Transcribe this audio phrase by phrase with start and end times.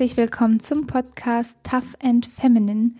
[0.00, 2.92] herzlich willkommen zum Podcast Tough and Feminine.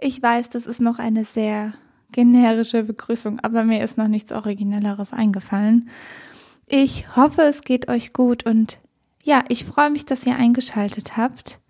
[0.00, 1.74] Ich weiß, das ist noch eine sehr
[2.12, 5.90] generische Begrüßung, aber mir ist noch nichts Originelleres eingefallen.
[6.66, 8.78] Ich hoffe, es geht euch gut und
[9.22, 11.60] ja, ich freue mich, dass ihr eingeschaltet habt.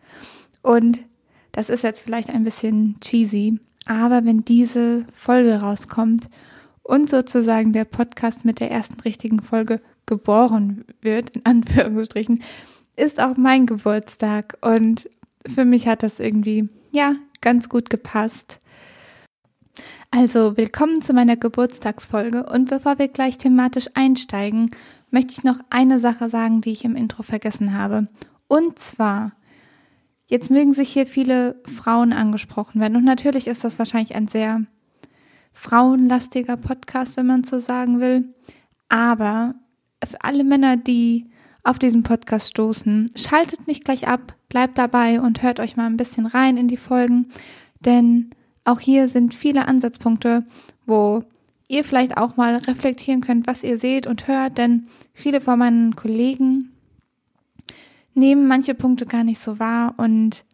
[0.63, 1.05] Und
[1.51, 6.31] das ist jetzt vielleicht ein bisschen cheesy, aber wenn diese Folge rauskommt
[6.85, 12.41] und sozusagen der Podcast mit der ersten richtigen Folge geboren wird, in Anführungsstrichen,
[12.97, 15.09] ist auch mein Geburtstag und
[15.47, 18.61] für mich hat das irgendwie, ja, ganz gut gepasst.
[20.11, 24.71] Also, willkommen zu meiner Geburtstagsfolge und bevor wir gleich thematisch einsteigen,
[25.11, 28.09] möchte ich noch eine Sache sagen, die ich im Intro vergessen habe.
[28.49, 29.33] Und zwar,
[30.27, 34.63] jetzt mögen sich hier viele Frauen angesprochen werden und natürlich ist das wahrscheinlich ein sehr
[35.53, 38.25] frauenlastiger Podcast, wenn man so sagen will.
[38.89, 39.55] Aber
[40.05, 41.31] für alle Männer, die
[41.67, 45.97] auf diesen Podcast stoßen, schaltet nicht gleich ab, bleibt dabei und hört euch mal ein
[45.97, 47.27] bisschen rein in die Folgen,
[47.81, 48.31] denn
[48.65, 50.45] auch hier sind viele Ansatzpunkte,
[50.87, 51.23] wo
[51.69, 55.97] ihr vielleicht auch mal reflektieren könnt, was ihr seht und hört, denn viele von meinen
[55.97, 56.73] Kollegen
[58.15, 59.95] nehmen manche Punkte gar nicht so wahr.
[59.97, 60.45] Und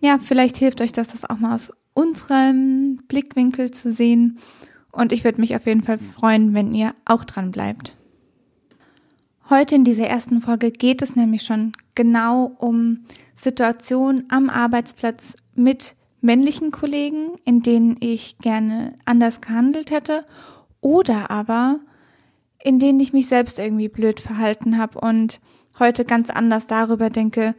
[0.00, 4.38] ja, vielleicht hilft euch das, das auch mal aus unserem Blickwinkel zu sehen.
[4.92, 7.94] Und ich würde mich auf jeden Fall freuen, wenn ihr auch dran bleibt.
[9.50, 15.94] Heute in dieser ersten Folge geht es nämlich schon genau um Situationen am Arbeitsplatz mit
[16.20, 20.26] männlichen Kollegen, in denen ich gerne anders gehandelt hätte
[20.82, 21.80] oder aber
[22.62, 25.40] in denen ich mich selbst irgendwie blöd verhalten habe und
[25.78, 27.54] heute ganz anders darüber denke,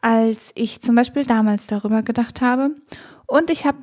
[0.00, 2.70] als ich zum Beispiel damals darüber gedacht habe.
[3.26, 3.78] Und ich habe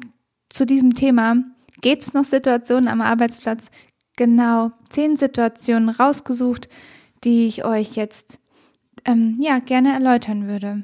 [0.49, 1.43] zu diesem Thema,
[1.81, 3.65] geht's noch Situationen am Arbeitsplatz,
[4.15, 6.67] genau zehn Situationen rausgesucht,
[7.23, 8.39] die ich euch jetzt
[9.05, 10.83] ähm, ja gerne erläutern würde.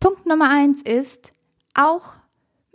[0.00, 1.32] Punkt Nummer eins ist,
[1.74, 2.14] auch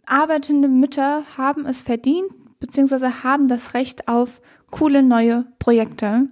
[0.06, 4.42] arbeitende Mütter haben es verdient, beziehungsweise haben das Recht auf
[4.72, 6.28] coole neue Projekte.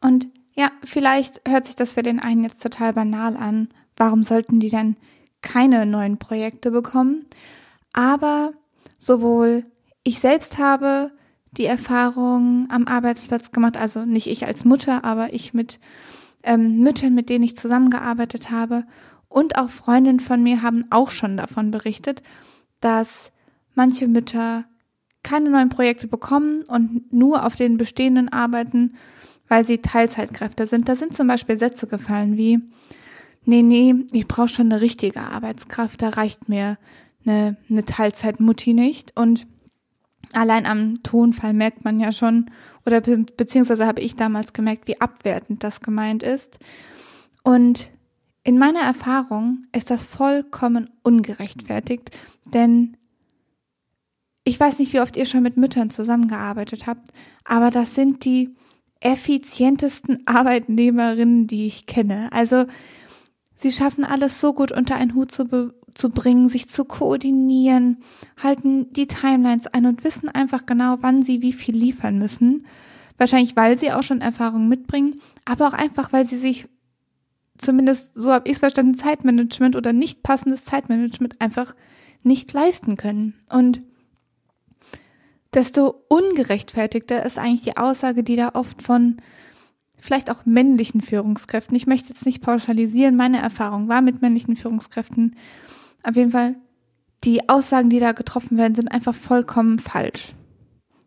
[0.00, 3.68] Und ja, vielleicht hört sich das für den einen jetzt total banal an.
[3.96, 4.96] Warum sollten die denn
[5.42, 7.26] keine neuen Projekte bekommen?
[7.92, 8.52] Aber
[8.98, 9.64] sowohl
[10.02, 11.10] ich selbst habe
[11.56, 15.78] die Erfahrung am Arbeitsplatz gemacht, also nicht ich als Mutter, aber ich mit
[16.42, 18.84] ähm, Müttern, mit denen ich zusammengearbeitet habe
[19.28, 22.22] und auch Freundinnen von mir haben auch schon davon berichtet,
[22.80, 23.32] dass
[23.74, 24.64] manche Mütter
[25.22, 28.94] keine neuen Projekte bekommen und nur auf den bestehenden arbeiten,
[29.48, 30.88] weil sie Teilzeitkräfte sind.
[30.88, 32.60] Da sind zum Beispiel Sätze gefallen wie,
[33.44, 36.78] nee, nee, ich brauche schon eine richtige Arbeitskraft, da reicht mir
[37.26, 39.16] eine, eine Teilzeitmutti nicht.
[39.16, 39.46] Und
[40.32, 42.50] allein am Tonfall merkt man ja schon,
[42.86, 46.58] oder be beziehungsweise habe ich damals gemerkt, wie abwertend das gemeint ist.
[47.42, 47.90] Und
[48.42, 52.10] in meiner Erfahrung ist das vollkommen ungerechtfertigt,
[52.44, 52.96] denn
[54.44, 57.08] ich weiß nicht, wie oft ihr schon mit Müttern zusammengearbeitet habt,
[57.44, 58.54] aber das sind die
[59.00, 62.30] effizientesten Arbeitnehmerinnen, die ich kenne.
[62.32, 62.66] Also
[63.54, 67.98] sie schaffen alles so gut unter einen Hut zu, zu bringen, sich zu koordinieren,
[68.42, 72.66] halten die Timelines ein und wissen einfach genau, wann sie wie viel liefern müssen.
[73.16, 76.68] Wahrscheinlich, weil sie auch schon Erfahrungen mitbringen, aber auch einfach, weil sie sich
[77.58, 81.74] zumindest so habe ich es verstanden, Zeitmanagement oder nicht passendes Zeitmanagement einfach
[82.22, 83.34] nicht leisten können.
[83.48, 83.82] Und
[85.52, 89.18] desto ungerechtfertigter ist eigentlich die Aussage, die da oft von
[89.98, 95.36] vielleicht auch männlichen Führungskräften, ich möchte jetzt nicht pauschalisieren, meine Erfahrung war mit männlichen Führungskräften,
[96.04, 96.56] auf jeden Fall,
[97.24, 100.34] die Aussagen, die da getroffen werden, sind einfach vollkommen falsch.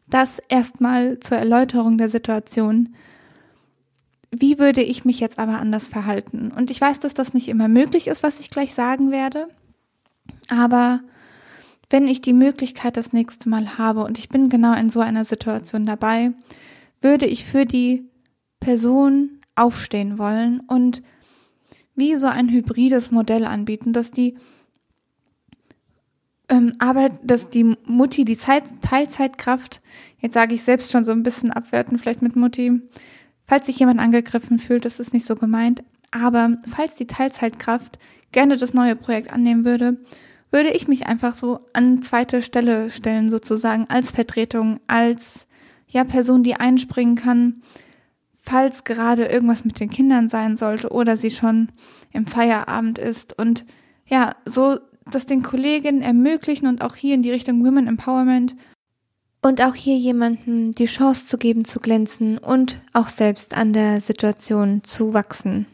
[0.10, 2.96] Das erstmal zur Erläuterung der Situation.
[4.32, 6.52] Wie würde ich mich jetzt aber anders verhalten?
[6.56, 9.48] Und ich weiß, dass das nicht immer möglich ist, was ich gleich sagen werde.
[10.50, 11.02] Aber
[11.90, 15.24] wenn ich die Möglichkeit das nächste Mal habe und ich bin genau in so einer
[15.24, 16.32] Situation dabei,
[17.02, 18.10] würde ich für die
[18.60, 21.02] Person aufstehen wollen und
[21.96, 24.38] wie so ein hybrides Modell anbieten, dass die
[26.50, 29.82] ähm, aber dass die Mutti, die Zeit, Teilzeitkraft,
[30.20, 32.82] jetzt sage ich selbst schon so ein bisschen abwerten, vielleicht mit Mutti,
[33.46, 38.00] falls sich jemand angegriffen fühlt, das ist nicht so gemeint, aber falls die Teilzeitkraft
[38.32, 39.98] gerne das neue Projekt annehmen würde,
[40.52, 45.48] würde ich mich einfach so an zweite Stelle stellen, sozusagen als Vertretung, als
[45.88, 47.62] ja Person, die einspringen kann,
[48.42, 51.70] falls gerade irgendwas mit den Kindern sein sollte oder sie schon
[52.14, 53.38] im Feierabend ist.
[53.38, 53.66] Und
[54.06, 54.80] ja, so
[55.12, 58.56] das den Kolleginnen ermöglichen und auch hier in die Richtung Women Empowerment
[59.42, 64.02] und auch hier jemanden die Chance zu geben, zu glänzen und auch selbst an der
[64.02, 65.68] Situation zu wachsen.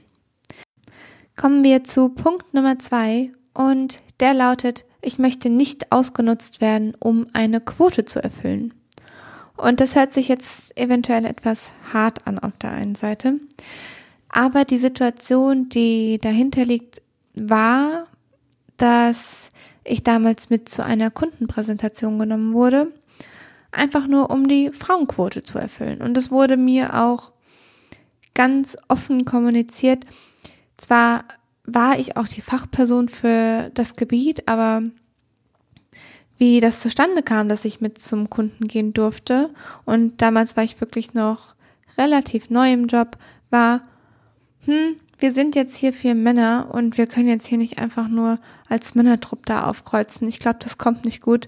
[1.35, 7.27] Kommen wir zu Punkt Nummer zwei und der lautet, ich möchte nicht ausgenutzt werden, um
[7.33, 8.73] eine Quote zu erfüllen.
[9.57, 13.39] Und das hört sich jetzt eventuell etwas hart an auf der einen Seite.
[14.29, 17.01] Aber die Situation, die dahinter liegt,
[17.35, 18.07] war,
[18.83, 19.53] dass
[19.85, 22.91] ich damals mit zu einer Kundenpräsentation genommen wurde,
[23.71, 26.01] einfach nur um die Frauenquote zu erfüllen.
[26.01, 27.31] Und es wurde mir auch
[28.33, 30.05] ganz offen kommuniziert.
[30.75, 31.23] Zwar
[31.63, 34.83] war ich auch die Fachperson für das Gebiet, aber
[36.37, 39.49] wie das zustande kam, dass ich mit zum Kunden gehen durfte
[39.85, 41.55] und damals war ich wirklich noch
[41.97, 43.17] relativ neu im Job,
[43.49, 43.83] war,
[44.65, 48.39] hm, wir sind jetzt hier vier Männer und wir können jetzt hier nicht einfach nur
[48.67, 50.27] als Männertrupp da aufkreuzen.
[50.27, 51.47] Ich glaube, das kommt nicht gut.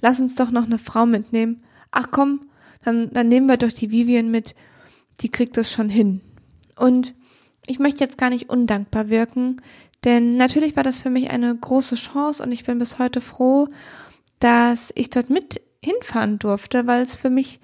[0.00, 1.64] Lass uns doch noch eine Frau mitnehmen.
[1.90, 2.42] Ach komm,
[2.84, 4.54] dann, dann nehmen wir doch die Vivian mit.
[5.18, 6.20] Die kriegt das schon hin.
[6.76, 7.16] Und
[7.66, 9.60] ich möchte jetzt gar nicht undankbar wirken,
[10.04, 13.66] denn natürlich war das für mich eine große Chance und ich bin bis heute froh,
[14.38, 17.58] dass ich dort mit hinfahren durfte, weil es für mich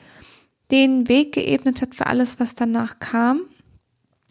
[0.72, 3.42] den Weg geebnet hat für alles, was danach kam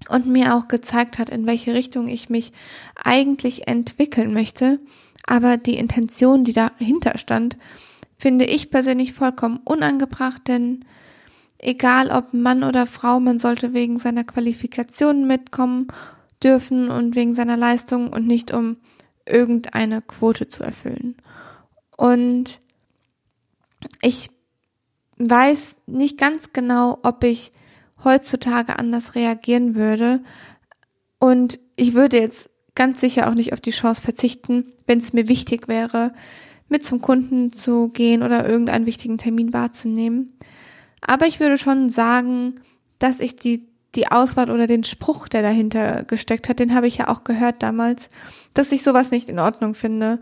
[0.09, 2.51] und mir auch gezeigt hat, in welche Richtung ich mich
[2.95, 4.79] eigentlich entwickeln möchte.
[5.25, 7.57] Aber die Intention, die dahinter stand,
[8.17, 10.85] finde ich persönlich vollkommen unangebracht, denn
[11.57, 15.87] egal ob Mann oder Frau, man sollte wegen seiner Qualifikationen mitkommen
[16.43, 18.77] dürfen und wegen seiner Leistung und nicht um
[19.25, 21.15] irgendeine Quote zu erfüllen.
[21.95, 22.59] Und
[24.01, 24.29] ich
[25.17, 27.51] weiß nicht ganz genau, ob ich
[28.03, 30.21] heutzutage anders reagieren würde.
[31.19, 35.27] Und ich würde jetzt ganz sicher auch nicht auf die Chance verzichten, wenn es mir
[35.27, 36.13] wichtig wäre,
[36.69, 40.37] mit zum Kunden zu gehen oder irgendeinen wichtigen Termin wahrzunehmen.
[41.01, 42.55] Aber ich würde schon sagen,
[42.99, 46.97] dass ich die, die Auswahl oder den Spruch, der dahinter gesteckt hat, den habe ich
[46.97, 48.09] ja auch gehört damals,
[48.53, 50.19] dass ich sowas nicht in Ordnung finde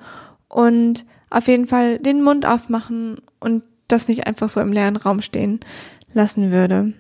[0.50, 5.22] und auf jeden Fall den Mund aufmachen und das nicht einfach so im leeren Raum
[5.22, 5.60] stehen
[6.14, 6.94] lassen würde.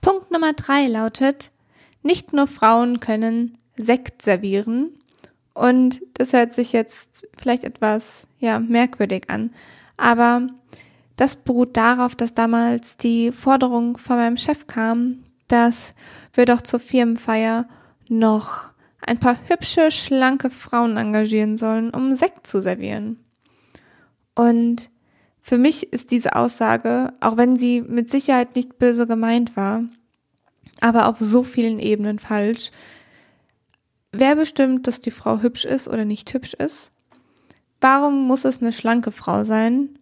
[0.00, 1.50] Punkt Nummer drei lautet,
[2.02, 4.90] nicht nur Frauen können Sekt servieren.
[5.54, 9.52] Und das hört sich jetzt vielleicht etwas, ja, merkwürdig an.
[9.96, 10.46] Aber
[11.16, 15.94] das beruht darauf, dass damals die Forderung von meinem Chef kam, dass
[16.32, 17.68] wir doch zur Firmenfeier
[18.08, 18.70] noch
[19.06, 23.18] ein paar hübsche, schlanke Frauen engagieren sollen, um Sekt zu servieren.
[24.34, 24.89] Und
[25.42, 29.84] für mich ist diese Aussage, auch wenn sie mit Sicherheit nicht böse gemeint war,
[30.80, 32.70] aber auf so vielen Ebenen falsch.
[34.12, 36.92] Wer bestimmt, dass die Frau hübsch ist oder nicht hübsch ist?
[37.80, 39.98] Warum muss es eine schlanke Frau sein?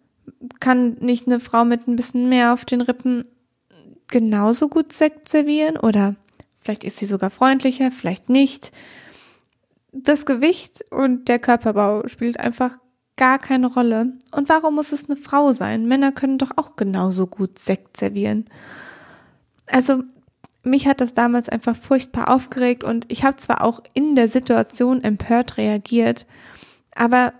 [0.59, 3.25] Kann nicht eine Frau mit ein bisschen mehr auf den Rippen
[4.07, 5.77] genauso gut Sekt servieren?
[5.77, 6.15] Oder
[6.59, 8.71] vielleicht ist sie sogar freundlicher, vielleicht nicht.
[9.91, 12.77] Das Gewicht und der Körperbau spielt einfach
[13.19, 14.13] gar keine Rolle.
[14.31, 15.87] Und warum muss es eine Frau sein?
[15.87, 18.45] Männer können doch auch genauso gut Sekt servieren.
[19.67, 20.03] Also
[20.63, 25.03] mich hat das damals einfach furchtbar aufgeregt und ich habe zwar auch in der Situation
[25.03, 26.25] empört reagiert,
[26.95, 27.33] aber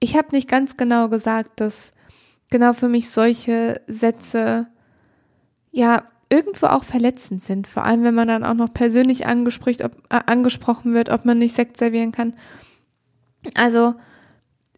[0.00, 1.92] ich habe nicht ganz genau gesagt, dass
[2.50, 4.66] genau für mich solche Sätze
[5.70, 10.92] ja irgendwo auch verletzend sind, vor allem wenn man dann auch noch persönlich äh, angesprochen
[10.92, 12.34] wird, ob man nicht Sekt servieren kann.
[13.54, 13.94] Also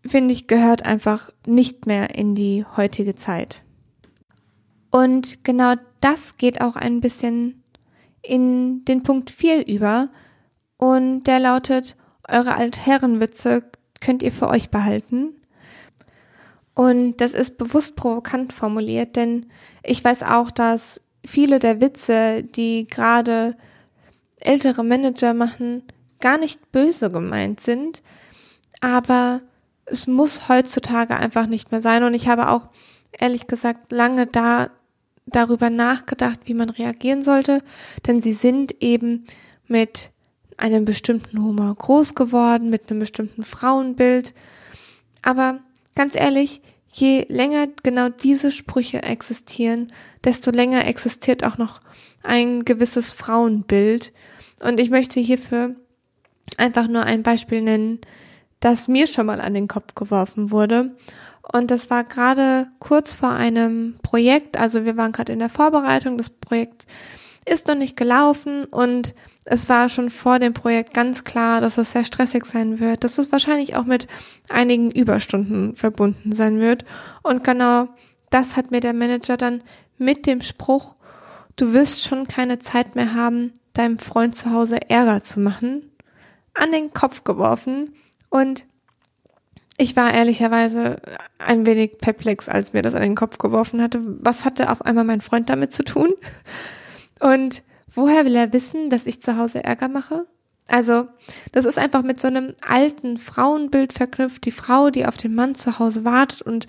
[0.05, 3.63] finde ich, gehört einfach nicht mehr in die heutige Zeit.
[4.91, 7.63] Und genau das geht auch ein bisschen
[8.23, 10.11] in den Punkt 4 über.
[10.77, 11.97] Und der lautet,
[12.29, 13.65] eure Altherrenwitze
[14.01, 15.35] könnt ihr für euch behalten.
[16.75, 19.47] Und das ist bewusst provokant formuliert, denn
[19.83, 23.57] ich weiß auch, dass viele der Witze, die gerade
[24.39, 25.83] ältere Manager machen,
[26.21, 28.03] gar nicht böse gemeint sind,
[28.81, 29.41] aber
[29.91, 32.05] es muss heutzutage einfach nicht mehr sein.
[32.05, 32.69] Und ich habe auch
[33.13, 34.71] ehrlich gesagt lange da
[35.27, 37.63] darüber nachgedacht, wie man reagieren sollte,
[38.07, 39.27] denn sie sind eben
[39.67, 40.11] mit
[40.57, 44.35] einem bestimmten Humor groß geworden, mit einem bestimmten Frauenbild.
[45.23, 45.61] Aber
[45.95, 49.93] ganz ehrlich, je länger genau diese Sprüche existieren,
[50.25, 51.81] desto länger existiert auch noch
[52.23, 54.13] ein gewisses Frauenbild.
[54.61, 55.77] Und ich möchte hierfür
[56.57, 58.01] einfach nur ein Beispiel nennen,
[58.61, 60.97] das mir schon mal an den Kopf geworfen wurde.
[61.53, 66.19] Und das war gerade kurz vor einem Projekt, also wir waren gerade in der Vorbereitung,
[66.19, 66.87] das Projekt
[67.47, 68.65] ist noch nicht gelaufen.
[68.65, 73.05] Und es war schon vor dem Projekt ganz klar, dass es sehr stressig sein wird,
[73.05, 74.07] dass es wahrscheinlich auch mit
[74.51, 76.85] einigen Überstunden verbunden sein wird.
[77.23, 77.89] Und genau
[78.31, 79.63] das hat mir der Manager dann
[79.97, 80.95] mit dem Spruch,
[81.57, 85.91] du wirst schon keine Zeit mehr haben, deinem Freund zu Hause Ärger zu machen,
[86.53, 87.95] an den Kopf geworfen
[88.31, 88.65] und
[89.81, 90.97] ich war ehrlicherweise
[91.39, 94.01] ein wenig perplex, als mir das an den Kopf geworfen hatte.
[94.21, 96.15] Was hatte auf einmal mein Freund damit zu tun?
[97.21, 97.63] Und
[97.95, 100.27] woher will er wissen, dass ich zu Hause Ärger mache?
[100.67, 101.07] Also,
[101.53, 104.45] das ist einfach mit so einem alten Frauenbild verknüpft.
[104.45, 106.67] Die Frau, die auf den Mann zu Hause wartet und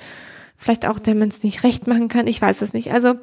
[0.55, 2.27] vielleicht auch, der man es nicht recht machen kann.
[2.27, 2.93] Ich weiß es nicht.
[2.93, 3.15] Also,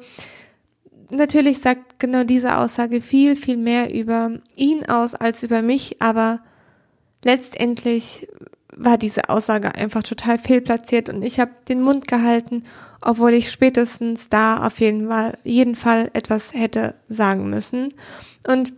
[1.09, 6.41] natürlich sagt genau diese Aussage viel, viel mehr über ihn aus als über mich, aber
[7.23, 8.27] letztendlich
[8.75, 12.63] war diese Aussage einfach total fehlplatziert und ich habe den Mund gehalten,
[13.01, 17.93] obwohl ich spätestens da auf jeden Fall, jeden Fall etwas hätte sagen müssen.
[18.47, 18.73] Und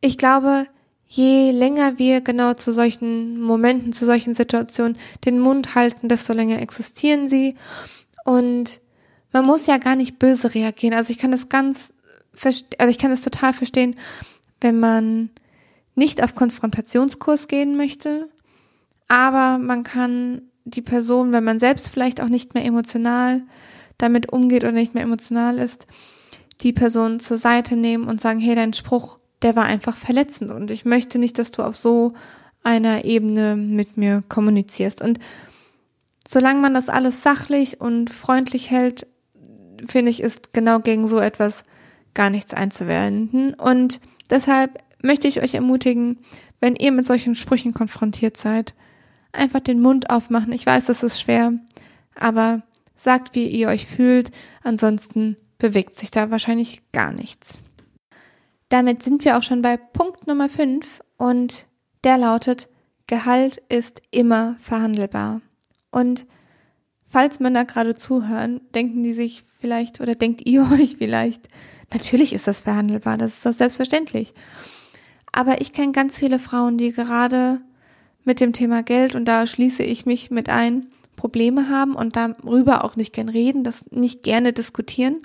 [0.00, 0.66] ich glaube,
[1.06, 6.60] je länger wir genau zu solchen Momenten, zu solchen Situationen den Mund halten, desto länger
[6.60, 7.56] existieren sie.
[8.24, 8.80] Und
[9.32, 10.94] man muss ja gar nicht böse reagieren.
[10.94, 11.92] Also ich kann das ganz,
[12.42, 13.94] also ich kann das total verstehen,
[14.60, 15.30] wenn man
[15.94, 18.28] nicht auf Konfrontationskurs gehen möchte,
[19.08, 23.42] aber man kann die Person, wenn man selbst vielleicht auch nicht mehr emotional
[23.98, 25.86] damit umgeht oder nicht mehr emotional ist,
[26.60, 30.70] die Person zur Seite nehmen und sagen, hey, dein Spruch, der war einfach verletzend und
[30.70, 32.14] ich möchte nicht, dass du auf so
[32.62, 35.02] einer Ebene mit mir kommunizierst.
[35.02, 35.18] Und
[36.26, 39.06] solange man das alles sachlich und freundlich hält,
[39.88, 41.64] finde ich, ist genau gegen so etwas
[42.14, 43.54] gar nichts einzuwenden.
[43.54, 46.18] Und deshalb möchte ich euch ermutigen,
[46.60, 48.74] wenn ihr mit solchen Sprüchen konfrontiert seid,
[49.32, 50.52] einfach den Mund aufmachen.
[50.52, 51.52] Ich weiß, das ist schwer,
[52.14, 52.62] aber
[52.94, 54.30] sagt, wie ihr euch fühlt.
[54.62, 57.62] Ansonsten bewegt sich da wahrscheinlich gar nichts.
[58.68, 61.66] Damit sind wir auch schon bei Punkt Nummer 5 und
[62.04, 62.68] der lautet,
[63.06, 65.42] Gehalt ist immer verhandelbar.
[65.90, 66.24] Und
[67.08, 71.48] falls da gerade zuhören, denken die sich vielleicht oder denkt ihr euch vielleicht,
[71.92, 74.32] natürlich ist das verhandelbar, das ist doch selbstverständlich.
[75.32, 77.60] Aber ich kenne ganz viele Frauen, die gerade
[78.24, 80.86] mit dem Thema Geld und da schließe ich mich mit ein,
[81.16, 85.18] Probleme haben und darüber auch nicht gern reden, das nicht gerne diskutieren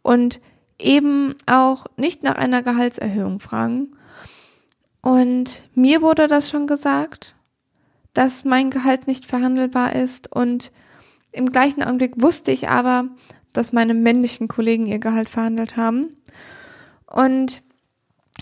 [0.00, 0.40] und
[0.78, 3.90] eben auch nicht nach einer Gehaltserhöhung fragen.
[5.02, 7.34] Und mir wurde das schon gesagt,
[8.14, 10.72] dass mein Gehalt nicht verhandelbar ist und
[11.32, 13.08] im gleichen Augenblick wusste ich aber,
[13.52, 16.16] dass meine männlichen Kollegen ihr Gehalt verhandelt haben.
[17.06, 17.61] Und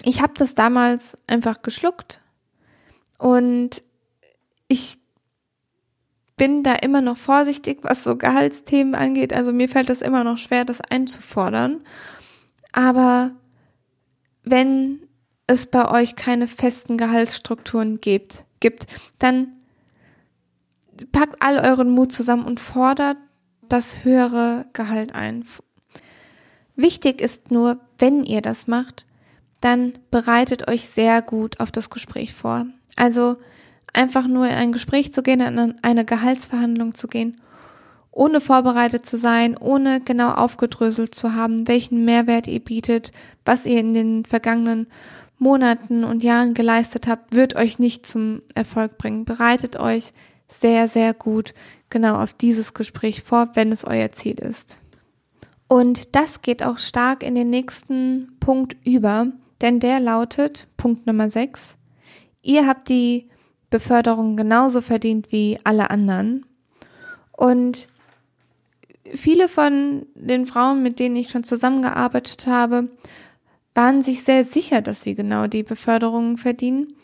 [0.03, 2.21] ich habe das damals einfach geschluckt
[3.19, 3.83] und
[4.69, 4.99] ich
[6.37, 9.35] bin da immer noch vorsichtig, was so Gehaltsthemen angeht.
[9.35, 11.83] Also mir fällt das immer noch schwer, das einzufordern.
[12.73, 13.33] Aber
[14.43, 15.01] wenn
[15.47, 18.87] es bei euch keine festen Gehaltsstrukturen gibt, gibt,
[19.19, 19.49] dann
[21.13, 23.19] packt all euren Mut zusammen und fordert
[23.69, 25.45] das höhere Gehalt ein.
[26.75, 29.05] Wichtig ist nur, wenn ihr das macht,
[29.61, 32.67] dann bereitet euch sehr gut auf das Gespräch vor.
[32.97, 33.37] Also
[33.93, 37.41] einfach nur in ein Gespräch zu gehen, in eine Gehaltsverhandlung zu gehen,
[38.11, 43.13] ohne vorbereitet zu sein, ohne genau aufgedröselt zu haben, welchen Mehrwert ihr bietet,
[43.45, 44.87] was ihr in den vergangenen
[45.39, 49.25] Monaten und Jahren geleistet habt, wird euch nicht zum Erfolg bringen.
[49.25, 50.13] Bereitet euch
[50.49, 51.55] sehr, sehr gut
[51.89, 54.79] genau auf dieses Gespräch vor, wenn es euer Ziel ist.
[55.67, 59.29] Und das geht auch stark in den nächsten Punkt über,
[59.61, 61.77] denn der lautet, Punkt Nummer 6,
[62.43, 63.29] ihr habt die
[63.71, 66.47] Beförderung genauso verdient wie alle anderen.
[67.33, 67.89] Und
[69.15, 72.89] viele von den Frauen, mit denen ich schon zusammengearbeitet habe,
[73.75, 76.95] waren sich sehr sicher, dass sie genau die Beförderung verdienen.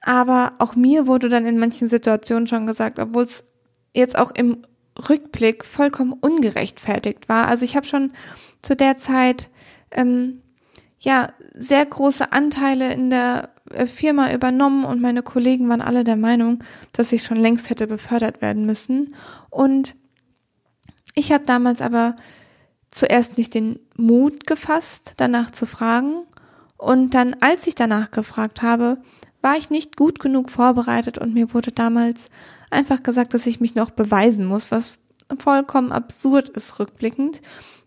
[0.00, 3.44] Aber auch mir wurde dann in manchen Situationen schon gesagt, obwohl es
[3.94, 4.58] jetzt auch im
[5.08, 7.48] Rückblick vollkommen ungerechtfertigt war.
[7.48, 8.12] Also ich habe schon
[8.62, 9.50] zu der Zeit
[9.90, 10.42] ähm,
[11.00, 16.16] ja sehr große Anteile in der äh, Firma übernommen und meine Kollegen waren alle der
[16.16, 19.14] Meinung, dass ich schon längst hätte befördert werden müssen.
[19.48, 19.96] Und
[21.14, 22.16] ich habe damals aber
[22.90, 26.26] zuerst nicht den Mut gefasst, danach zu fragen.
[26.76, 28.98] Und dann, als ich danach gefragt habe,
[29.42, 32.28] war ich nicht gut genug vorbereitet und mir wurde damals
[32.70, 34.98] einfach gesagt, dass ich mich noch beweisen muss, was
[35.38, 37.40] vollkommen absurd ist rückblickend.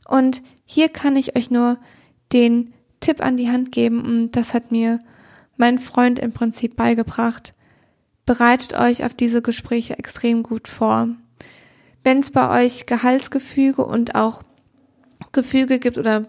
[0.08, 1.78] Und hier kann ich euch nur
[2.32, 5.00] den Tipp an die Hand geben und das hat mir
[5.58, 7.54] mein Freund im Prinzip beigebracht.
[8.26, 11.10] Bereitet euch auf diese Gespräche extrem gut vor.
[12.04, 14.42] Wenn es bei euch Gehaltsgefüge und auch
[15.34, 16.28] Gefüge gibt oder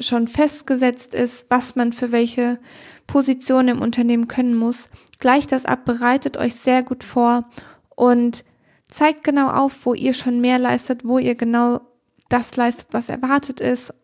[0.00, 2.58] schon festgesetzt ist, was man für welche
[3.06, 7.48] Position im Unternehmen können muss, gleicht das ab, bereitet euch sehr gut vor
[7.94, 8.44] und
[8.88, 11.80] zeigt genau auf, wo ihr schon mehr leistet, wo ihr genau
[12.28, 13.94] das leistet, was erwartet ist.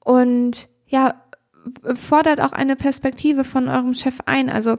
[0.00, 1.14] Und ja,
[1.94, 4.50] fordert auch eine Perspektive von eurem Chef ein.
[4.50, 4.78] Also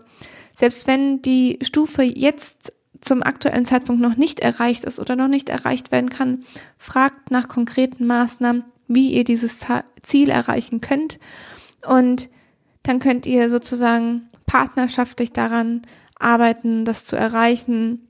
[0.58, 5.50] selbst wenn die Stufe jetzt zum aktuellen Zeitpunkt noch nicht erreicht ist oder noch nicht
[5.50, 6.44] erreicht werden kann,
[6.78, 9.60] fragt nach konkreten Maßnahmen, wie ihr dieses
[10.02, 11.20] Ziel erreichen könnt.
[11.86, 12.30] Und
[12.84, 15.82] dann könnt ihr sozusagen partnerschaftlich daran
[16.18, 18.08] arbeiten, das zu erreichen.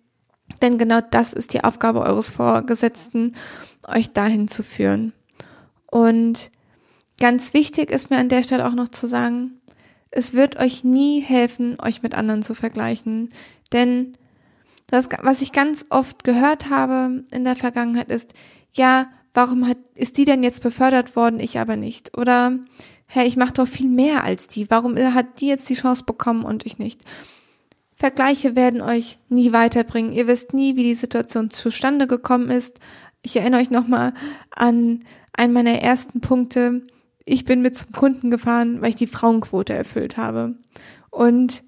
[0.62, 3.34] Denn genau das ist die Aufgabe eures Vorgesetzten,
[3.88, 5.14] euch dahin zu führen.
[5.92, 6.52] Und
[7.20, 9.60] ganz wichtig ist mir an der Stelle auch noch zu sagen,
[10.12, 13.30] es wird euch nie helfen, euch mit anderen zu vergleichen.
[13.74, 14.14] Denn
[14.88, 18.34] das, was ich ganz oft gehört habe in der Vergangenheit ist,
[18.74, 22.18] ja, warum hat, ist die denn jetzt befördert worden, ich aber nicht?
[22.18, 22.60] Oder,
[23.06, 26.44] hey, ich mache doch viel mehr als die, warum hat die jetzt die Chance bekommen
[26.44, 27.02] und ich nicht?
[27.94, 30.14] Vergleiche werden euch nie weiterbringen.
[30.14, 32.80] Ihr wisst nie, wie die Situation zustande gekommen ist.
[33.24, 34.14] Ich erinnere euch nochmal
[34.52, 36.84] an einen meiner ersten Punkte.
[37.30, 40.56] Ich bin mit zum Kunden gefahren, weil ich die Frauenquote erfüllt habe.
[41.10, 41.62] Und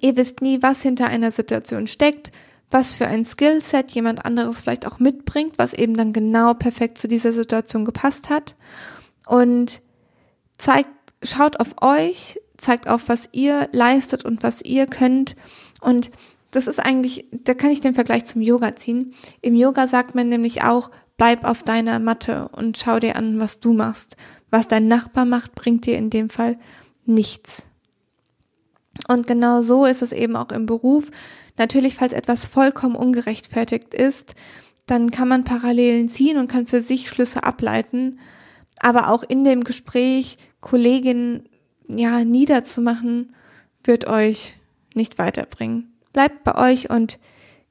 [0.00, 2.32] ihr wisst nie, was hinter einer Situation steckt,
[2.70, 7.08] was für ein Skillset jemand anderes vielleicht auch mitbringt, was eben dann genau perfekt zu
[7.08, 8.54] dieser Situation gepasst hat.
[9.26, 9.80] Und
[10.56, 10.88] zeigt,
[11.22, 15.36] schaut auf euch, zeigt auf, was ihr leistet und was ihr könnt.
[15.82, 16.10] Und
[16.52, 19.14] das ist eigentlich, da kann ich den Vergleich zum Yoga ziehen.
[19.42, 23.60] Im Yoga sagt man nämlich auch, bleib auf deiner Matte und schau dir an, was
[23.60, 24.16] du machst.
[24.50, 26.58] Was dein Nachbar macht, bringt dir in dem Fall
[27.04, 27.68] nichts.
[29.06, 31.10] Und genau so ist es eben auch im Beruf.
[31.56, 34.34] Natürlich, falls etwas vollkommen ungerechtfertigt ist,
[34.86, 38.18] dann kann man Parallelen ziehen und kann für sich Schlüsse ableiten.
[38.80, 41.48] Aber auch in dem Gespräch Kolleginnen
[41.88, 43.34] ja niederzumachen,
[43.84, 44.56] wird euch
[44.94, 45.92] nicht weiterbringen.
[46.12, 47.18] Bleibt bei euch und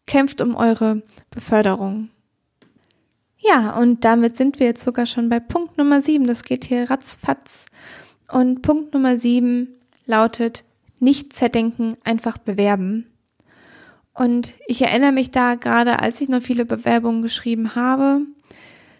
[0.06, 2.10] kämpft um eure Beförderung.
[3.50, 6.28] Ja, und damit sind wir jetzt sogar schon bei Punkt Nummer sieben.
[6.28, 7.66] Das geht hier ratzfatz.
[8.32, 9.70] Und Punkt Nummer sieben
[10.06, 10.64] lautet
[11.00, 13.08] nicht zerdenken, einfach bewerben.
[14.14, 18.22] Und ich erinnere mich da gerade, als ich noch viele Bewerbungen geschrieben habe,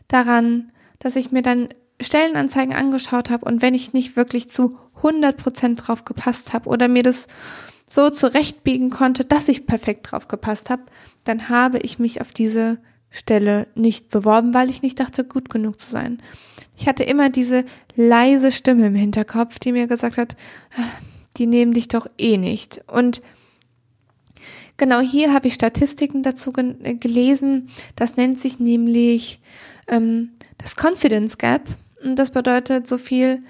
[0.08, 5.36] daran, dass ich mir dann Stellenanzeigen angeschaut habe und wenn ich nicht wirklich zu 100
[5.36, 7.28] Prozent drauf gepasst habe oder mir das
[7.90, 10.84] so zurechtbiegen konnte, dass ich perfekt drauf gepasst habe,
[11.24, 12.78] dann habe ich mich auf diese
[13.18, 16.22] Stelle nicht beworben, weil ich nicht dachte, gut genug zu sein.
[16.78, 20.38] Ich hatte immer diese leise Stimme im Hinterkopf, die mir gesagt hat,
[20.78, 20.84] ah,
[21.38, 22.82] die nehmen dich doch eh nicht.
[22.88, 23.22] Und
[24.78, 27.70] genau hier habe ich Statistiken dazu äh, gelesen.
[27.96, 29.40] Das nennt sich nämlich
[29.88, 31.64] ähm, das Confidence Gap.
[32.04, 33.44] Und das bedeutet so viel,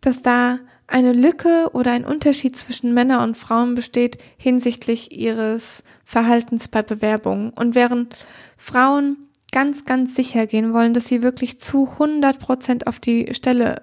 [0.00, 6.68] dass da eine Lücke oder ein Unterschied zwischen Männern und Frauen besteht hinsichtlich ihres Verhaltens
[6.68, 7.50] bei Bewerbungen.
[7.50, 8.16] Und während
[8.56, 13.82] Frauen ganz, ganz sicher gehen wollen, dass sie wirklich zu 100 Prozent auf die Stelle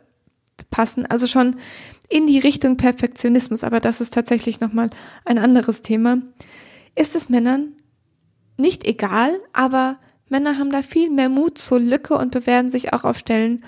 [0.70, 1.56] passen, also schon
[2.10, 4.90] in die Richtung Perfektionismus, aber das ist tatsächlich nochmal
[5.26, 6.18] ein anderes Thema,
[6.96, 7.74] ist es Männern
[8.58, 9.98] nicht egal, aber
[10.30, 13.64] Männer haben da viel mehr Mut zur Lücke und bewerben sich auch auf Stellen,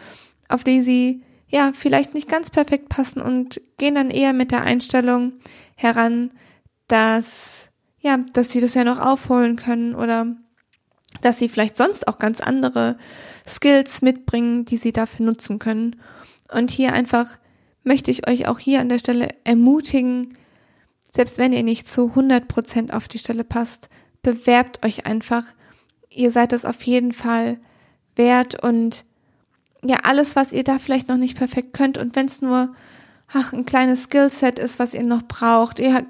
[0.49, 4.63] auf die sie ja vielleicht nicht ganz perfekt passen und gehen dann eher mit der
[4.63, 5.33] Einstellung
[5.75, 6.31] heran,
[6.87, 10.35] dass ja, dass sie das ja noch aufholen können oder
[11.21, 12.97] dass sie vielleicht sonst auch ganz andere
[13.47, 16.01] Skills mitbringen, die sie dafür nutzen können.
[16.51, 17.37] Und hier einfach
[17.83, 20.37] möchte ich euch auch hier an der Stelle ermutigen,
[21.15, 23.89] selbst wenn ihr nicht zu 100 Prozent auf die Stelle passt,
[24.23, 25.45] bewerbt euch einfach.
[26.09, 27.59] Ihr seid es auf jeden Fall
[28.15, 29.05] wert und
[29.83, 31.97] ja, alles, was ihr da vielleicht noch nicht perfekt könnt.
[31.97, 32.73] Und wenn es nur
[33.33, 36.05] ach, ein kleines Skillset ist, was ihr noch braucht, ihr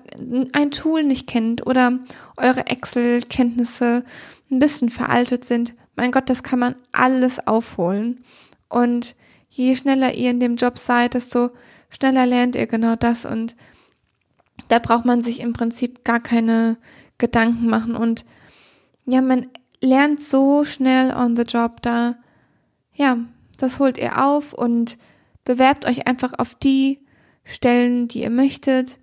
[0.53, 1.99] ein Tool nicht kennt oder
[2.37, 4.03] eure Excel-Kenntnisse
[4.51, 8.23] ein bisschen veraltet sind, mein Gott, das kann man alles aufholen.
[8.69, 9.15] Und
[9.49, 11.51] je schneller ihr in dem Job seid, desto
[11.89, 13.25] schneller lernt ihr genau das.
[13.25, 13.55] Und
[14.67, 16.77] da braucht man sich im Prinzip gar keine
[17.17, 17.95] Gedanken machen.
[17.95, 18.25] Und
[19.05, 19.47] ja, man
[19.81, 22.15] lernt so schnell on the job da,
[22.93, 23.17] ja,
[23.57, 24.97] das holt ihr auf und
[25.45, 26.99] bewerbt euch einfach auf die
[27.43, 28.99] Stellen, die ihr möchtet,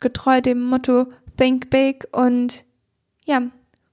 [0.00, 1.06] getreu dem Motto
[1.36, 2.64] Think Big und
[3.24, 3.42] ja,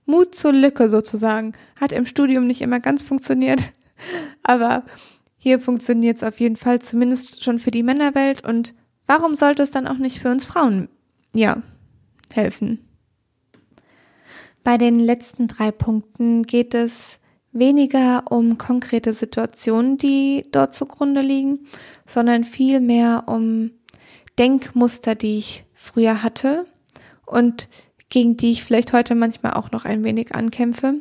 [0.05, 1.53] Mut zur Lücke sozusagen.
[1.75, 3.71] Hat im Studium nicht immer ganz funktioniert,
[4.43, 4.83] aber
[5.37, 8.43] hier funktioniert es auf jeden Fall, zumindest schon für die Männerwelt.
[8.43, 8.73] Und
[9.07, 10.89] warum sollte es dann auch nicht für uns Frauen,
[11.33, 11.61] ja,
[12.33, 12.79] helfen?
[14.63, 17.19] Bei den letzten drei Punkten geht es
[17.55, 21.61] weniger um konkrete Situationen, die dort zugrunde liegen,
[22.05, 23.71] sondern vielmehr um
[24.37, 26.67] Denkmuster, die ich früher hatte
[27.25, 27.69] und
[28.09, 30.95] gegen die ich vielleicht heute manchmal auch noch ein wenig ankämpfe.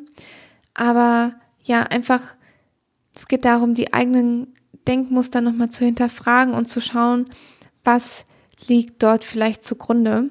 [0.75, 2.37] Aber ja, einfach
[3.15, 4.55] es geht darum, die eigenen
[4.87, 7.27] Denkmuster nochmal zu hinterfragen und zu schauen,
[7.85, 8.25] was
[8.67, 10.31] liegt dort vielleicht zugrunde.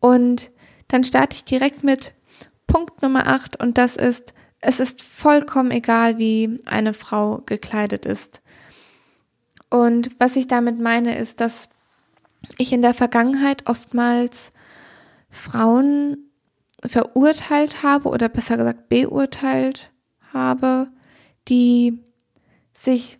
[0.00, 0.50] Und
[0.88, 2.14] dann starte ich direkt mit
[2.66, 8.42] Punkt Nummer 8 und das ist, es ist vollkommen egal, wie eine Frau gekleidet ist.
[9.70, 11.68] Und was ich damit meine, ist, dass
[12.58, 14.50] ich in der Vergangenheit oftmals
[15.30, 16.30] Frauen
[16.84, 19.90] verurteilt habe oder besser gesagt beurteilt
[20.32, 20.88] habe,
[21.48, 22.00] die
[22.72, 23.18] sich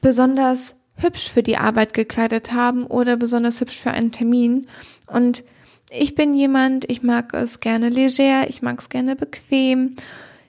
[0.00, 4.66] besonders hübsch für die Arbeit gekleidet haben oder besonders hübsch für einen Termin.
[5.06, 5.44] Und
[5.90, 9.94] ich bin jemand, ich mag es gerne leger, ich mag es gerne bequem.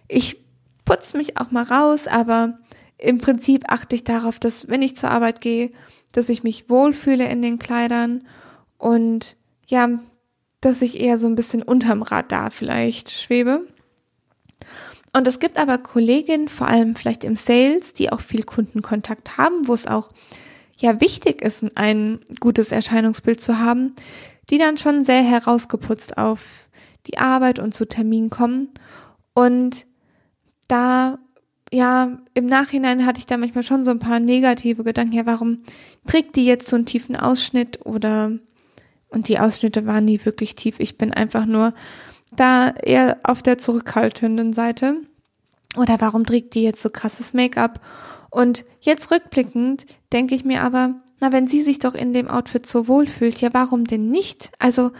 [0.07, 0.37] Ich
[0.85, 2.59] putze mich auch mal raus, aber
[2.97, 5.71] im Prinzip achte ich darauf, dass wenn ich zur Arbeit gehe,
[6.13, 8.27] dass ich mich wohlfühle in den Kleidern
[8.77, 9.35] und
[9.67, 9.99] ja,
[10.61, 13.67] dass ich eher so ein bisschen unterm Radar vielleicht schwebe.
[15.13, 19.67] Und es gibt aber Kolleginnen, vor allem vielleicht im Sales, die auch viel Kundenkontakt haben,
[19.67, 20.09] wo es auch
[20.77, 23.95] ja wichtig ist, ein gutes Erscheinungsbild zu haben,
[24.49, 26.67] die dann schon sehr herausgeputzt auf
[27.07, 28.69] die Arbeit und zu Terminen kommen.
[29.33, 29.85] Und
[30.67, 31.19] da,
[31.71, 35.13] ja, im Nachhinein hatte ich da manchmal schon so ein paar negative Gedanken.
[35.13, 35.63] Ja, warum
[36.05, 38.31] trägt die jetzt so einen tiefen Ausschnitt oder,
[39.09, 40.79] und die Ausschnitte waren nie wirklich tief.
[40.79, 41.73] Ich bin einfach nur
[42.35, 45.01] da eher auf der zurückhaltenden Seite.
[45.75, 47.81] Oder warum trägt die jetzt so krasses Make-up?
[48.29, 52.65] Und jetzt rückblickend denke ich mir aber, na, wenn sie sich doch in dem Outfit
[52.65, 54.51] so wohl fühlt, ja, warum denn nicht?
[54.59, 54.91] Also,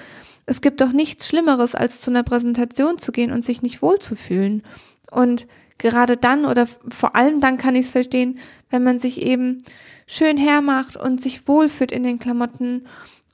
[0.45, 4.63] es gibt doch nichts Schlimmeres, als zu einer Präsentation zu gehen und sich nicht wohlzufühlen.
[5.11, 8.39] Und gerade dann oder vor allem dann kann ich es verstehen,
[8.69, 9.63] wenn man sich eben
[10.07, 12.87] schön hermacht und sich wohlfühlt in den Klamotten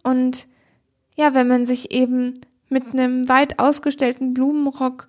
[0.04, 0.48] und
[1.16, 2.34] ja, wenn man sich eben
[2.70, 5.08] mit einem weit ausgestellten Blumenrock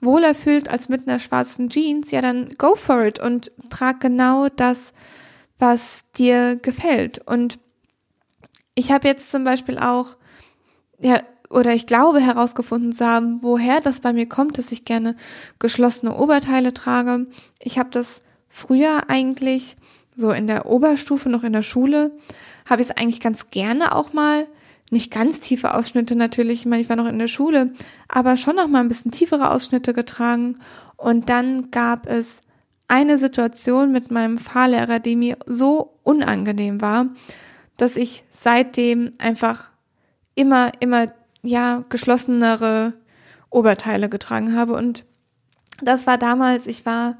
[0.00, 4.48] wohler fühlt als mit einer schwarzen Jeans, ja dann go for it und trag genau
[4.48, 4.92] das,
[5.58, 7.26] was dir gefällt.
[7.26, 7.58] Und
[8.74, 10.16] ich habe jetzt zum Beispiel auch,
[10.98, 11.22] ja,
[11.54, 15.14] oder ich glaube herausgefunden zu haben, woher das bei mir kommt, dass ich gerne
[15.58, 17.26] geschlossene Oberteile trage.
[17.60, 19.76] Ich habe das früher eigentlich,
[20.16, 22.10] so in der Oberstufe, noch in der Schule,
[22.68, 24.46] habe ich es eigentlich ganz gerne auch mal
[24.90, 27.72] nicht ganz tiefe Ausschnitte natürlich, ich meine, ich war noch in der Schule,
[28.08, 30.58] aber schon noch mal ein bisschen tiefere Ausschnitte getragen.
[30.96, 32.40] Und dann gab es
[32.86, 37.06] eine Situation mit meinem Fahrlehrer, die mir so unangenehm war,
[37.76, 39.70] dass ich seitdem einfach
[40.34, 41.06] immer, immer,
[41.44, 42.94] ja, geschlossenere
[43.50, 44.74] Oberteile getragen habe.
[44.74, 45.04] Und
[45.80, 47.18] das war damals, ich war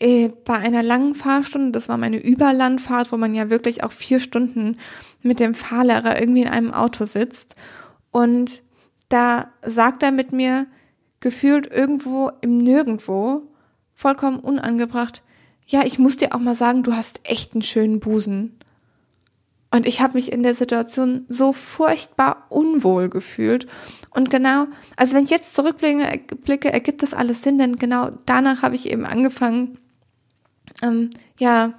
[0.00, 4.20] äh, bei einer langen Fahrstunde, das war meine Überlandfahrt, wo man ja wirklich auch vier
[4.20, 4.78] Stunden
[5.22, 7.56] mit dem Fahrlehrer irgendwie in einem Auto sitzt.
[8.10, 8.62] Und
[9.08, 10.66] da sagt er mit mir,
[11.20, 13.42] gefühlt irgendwo im Nirgendwo,
[13.94, 15.22] vollkommen unangebracht,
[15.66, 18.57] ja, ich muss dir auch mal sagen, du hast echt einen schönen Busen.
[19.70, 23.66] Und ich habe mich in der Situation so furchtbar unwohl gefühlt.
[24.10, 28.74] Und genau, also wenn ich jetzt zurückblicke, ergibt das alles Sinn, denn genau danach habe
[28.74, 29.78] ich eben angefangen,
[30.82, 31.74] ähm, ja,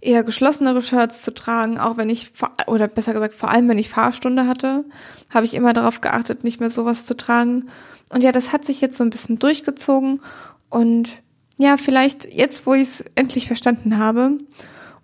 [0.00, 2.32] eher geschlossenere Shirts zu tragen, auch wenn ich,
[2.66, 4.84] oder besser gesagt, vor allem wenn ich Fahrstunde hatte,
[5.30, 7.70] habe ich immer darauf geachtet, nicht mehr sowas zu tragen.
[8.10, 10.20] Und ja, das hat sich jetzt so ein bisschen durchgezogen
[10.68, 11.22] und
[11.56, 14.38] ja, vielleicht jetzt, wo ich es endlich verstanden habe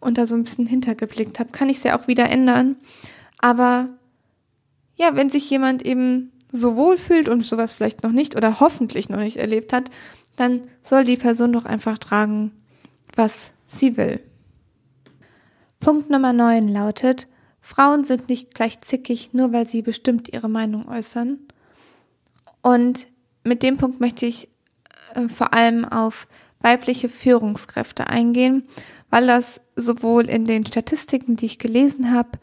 [0.00, 2.76] und da so ein bisschen hintergeblickt habe, kann ich es ja auch wieder ändern.
[3.38, 3.88] Aber
[4.96, 9.08] ja, wenn sich jemand eben so wohl fühlt und sowas vielleicht noch nicht oder hoffentlich
[9.08, 9.90] noch nicht erlebt hat,
[10.36, 12.52] dann soll die Person doch einfach tragen,
[13.14, 14.20] was sie will.
[15.78, 17.28] Punkt Nummer 9 lautet,
[17.60, 21.38] Frauen sind nicht gleich zickig, nur weil sie bestimmt ihre Meinung äußern.
[22.62, 23.06] Und
[23.44, 24.48] mit dem Punkt möchte ich
[25.14, 26.26] äh, vor allem auf
[26.60, 28.64] weibliche Führungskräfte eingehen,
[29.08, 32.38] weil das sowohl in den Statistiken, die ich gelesen habe,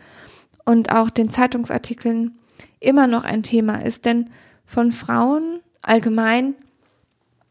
[0.66, 2.38] und auch den Zeitungsartikeln
[2.82, 4.06] immer noch ein Thema ist.
[4.06, 4.30] Denn
[4.66, 6.56] von Frauen allgemein,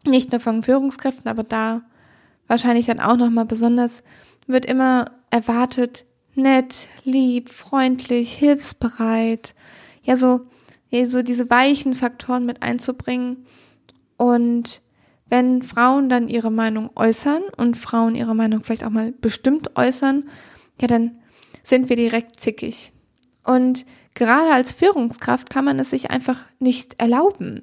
[0.05, 1.83] nicht nur von Führungskräften, aber da
[2.47, 4.03] wahrscheinlich dann auch nochmal besonders,
[4.47, 9.55] wird immer erwartet, nett, lieb, freundlich, hilfsbereit,
[10.03, 10.43] ja, so,
[10.91, 13.47] ja, so diese weichen Faktoren mit einzubringen.
[14.17, 14.81] Und
[15.29, 20.29] wenn Frauen dann ihre Meinung äußern und Frauen ihre Meinung vielleicht auch mal bestimmt äußern,
[20.81, 21.19] ja, dann
[21.63, 22.93] sind wir direkt zickig.
[23.43, 27.63] Und gerade als Führungskraft kann man es sich einfach nicht erlauben,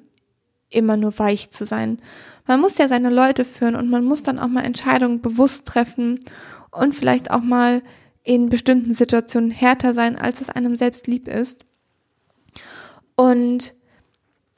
[0.68, 2.00] immer nur weich zu sein.
[2.46, 6.20] Man muss ja seine Leute führen und man muss dann auch mal Entscheidungen bewusst treffen
[6.70, 7.82] und vielleicht auch mal
[8.22, 11.64] in bestimmten Situationen härter sein, als es einem selbst lieb ist.
[13.16, 13.74] Und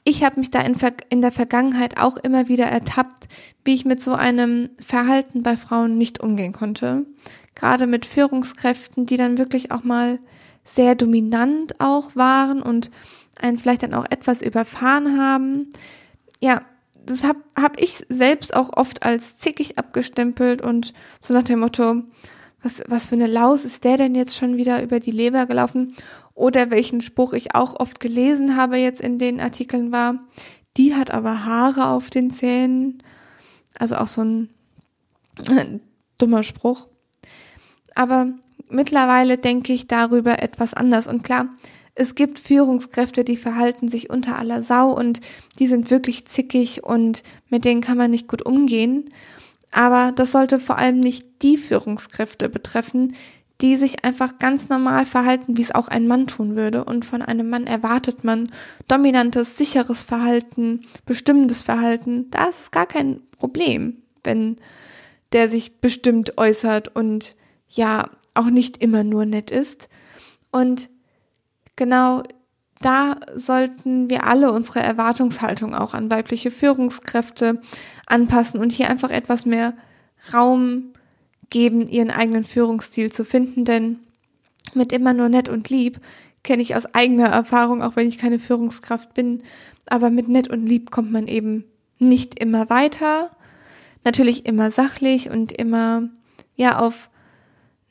[0.07, 0.77] ich habe mich da in,
[1.09, 3.27] in, der Vergangenheit auch immer wieder ertappt,
[3.65, 7.05] wie ich mit so einem Verhalten bei Frauen nicht umgehen konnte.
[7.55, 10.19] gerade mit Führungskräften, die dann wirklich auch mal
[10.63, 12.89] sehr dominant auch waren und
[13.37, 15.71] einen vielleicht dann auch etwas überfahren haben.
[16.39, 16.61] Ja,
[17.05, 22.03] das habe hab ich selbst auch oft als zickig abgestempelt und so nach dem Motto,
[22.63, 25.93] was, was für eine Laus ist der denn jetzt schon wieder über die Leber gelaufen?
[26.37, 30.19] Oder welchen Spruch ich auch oft gelesen habe jetzt in den Artikeln war,
[30.77, 33.01] die hat aber Haare auf den Zähnen.
[33.73, 34.49] Also auch so ein
[35.49, 35.79] äh,
[36.19, 36.89] dummer Spruch.
[37.95, 38.27] Aber
[38.69, 41.07] mittlerweile denke ich darüber etwas anders.
[41.07, 41.47] Und klar,
[41.95, 45.21] es gibt Führungskräfte, die verhalten sich unter aller Sau und
[45.57, 49.09] die sind wirklich zickig und mit denen kann man nicht gut umgehen.
[49.71, 53.15] Aber das sollte vor allem nicht die Führungskräfte betreffen,
[53.61, 56.83] die sich einfach ganz normal verhalten, wie es auch ein Mann tun würde.
[56.83, 58.51] Und von einem Mann erwartet man
[58.87, 62.29] dominantes, sicheres Verhalten, bestimmendes Verhalten.
[62.29, 64.57] Da ist es gar kein Problem, wenn
[65.31, 67.35] der sich bestimmt äußert und
[67.67, 69.89] ja auch nicht immer nur nett ist.
[70.51, 70.89] Und
[71.75, 72.23] genau
[72.79, 77.61] da sollten wir alle unsere Erwartungshaltung auch an weibliche Führungskräfte
[78.05, 79.73] anpassen und hier einfach etwas mehr
[80.33, 80.93] Raum
[81.49, 83.99] geben, ihren eigenen Führungsstil zu finden, denn
[84.73, 85.99] mit immer nur nett und lieb
[86.43, 89.43] kenne ich aus eigener Erfahrung, auch wenn ich keine Führungskraft bin,
[89.85, 91.65] aber mit nett und lieb kommt man eben
[91.99, 93.31] nicht immer weiter.
[94.03, 96.09] Natürlich immer sachlich und immer,
[96.55, 97.09] ja, auf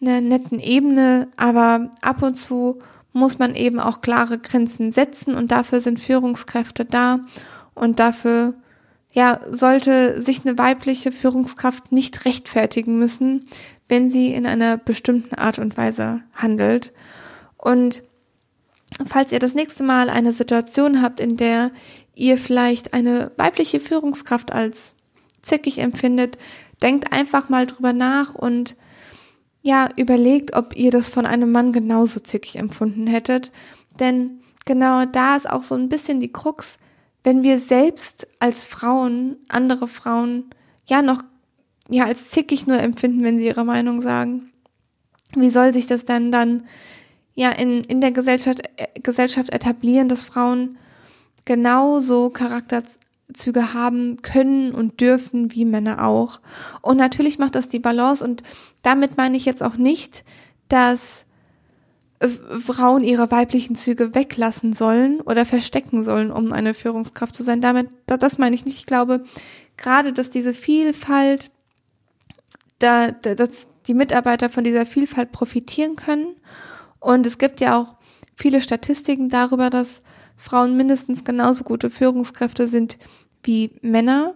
[0.00, 2.78] einer netten Ebene, aber ab und zu
[3.12, 7.20] muss man eben auch klare Grenzen setzen und dafür sind Führungskräfte da
[7.74, 8.54] und dafür
[9.16, 13.46] ja, sollte sich eine weibliche Führungskraft nicht rechtfertigen müssen,
[13.88, 16.92] wenn sie in einer bestimmten Art und Weise handelt.
[17.56, 18.02] Und
[19.08, 21.70] falls ihr das nächste Mal eine Situation habt, in der
[22.14, 24.96] ihr vielleicht eine weibliche Führungskraft als
[25.40, 26.36] zickig empfindet,
[26.82, 28.76] denkt einfach mal drüber nach und
[29.62, 33.50] ja, überlegt, ob ihr das von einem Mann genauso zickig empfunden hättet.
[33.98, 36.78] Denn genau da ist auch so ein bisschen die Krux,
[37.26, 40.44] wenn wir selbst als Frauen andere Frauen
[40.86, 41.24] ja noch
[41.88, 44.52] ja als zickig nur empfinden, wenn sie ihre Meinung sagen,
[45.34, 46.68] wie soll sich das denn dann
[47.34, 50.78] ja in, in der Gesellschaft, äh, Gesellschaft etablieren, dass Frauen
[51.44, 56.40] genauso Charakterzüge haben können und dürfen wie Männer auch.
[56.80, 58.44] Und natürlich macht das die Balance und
[58.82, 60.24] damit meine ich jetzt auch nicht,
[60.68, 61.25] dass
[62.20, 67.60] Frauen ihre weiblichen Züge weglassen sollen oder verstecken sollen, um eine Führungskraft zu sein.
[67.60, 68.78] Damit, das meine ich nicht.
[68.78, 69.24] Ich glaube,
[69.76, 71.50] gerade, dass diese Vielfalt,
[72.78, 76.36] da, dass die Mitarbeiter von dieser Vielfalt profitieren können.
[77.00, 77.96] Und es gibt ja auch
[78.34, 80.02] viele Statistiken darüber, dass
[80.36, 82.98] Frauen mindestens genauso gute Führungskräfte sind
[83.42, 84.34] wie Männer.